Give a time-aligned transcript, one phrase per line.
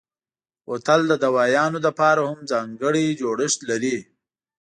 [0.65, 3.97] بوتل د دوایانو لپاره هم ځانګړی جوړښت لري.